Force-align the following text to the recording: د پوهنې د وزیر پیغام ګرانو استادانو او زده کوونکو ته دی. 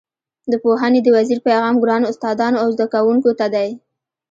د 0.51 0.53
پوهنې 0.63 0.99
د 1.03 1.07
وزیر 1.15 1.39
پیغام 1.47 1.75
ګرانو 1.83 2.09
استادانو 2.11 2.61
او 2.63 2.67
زده 2.75 2.85
کوونکو 2.93 3.29
ته 3.39 3.47
دی. 3.55 3.69